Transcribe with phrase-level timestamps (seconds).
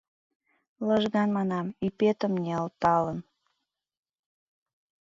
[0.87, 3.19] Лыжган манам, ӱпетым ниялталын: